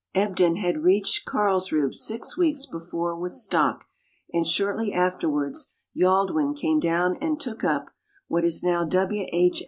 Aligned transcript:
Ebden 0.15 0.57
had 0.57 0.81
reached 0.81 1.27
Carlsruhe 1.27 1.93
six 1.93 2.35
weeks 2.35 2.65
before 2.65 3.15
with 3.15 3.33
stock, 3.33 3.85
and 4.33 4.47
shortly 4.47 4.91
afterwards 4.91 5.75
Yaldwyn 5.95 6.55
came 6.57 6.79
down 6.79 7.17
and 7.21 7.39
took 7.39 7.63
up 7.63 7.85
(what 8.27 8.43
is 8.43 8.63
now 8.63 8.83
W. 8.83 9.27
H. 9.31 9.59